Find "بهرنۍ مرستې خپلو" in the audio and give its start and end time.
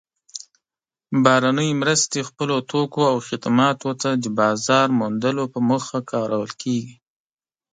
1.23-2.55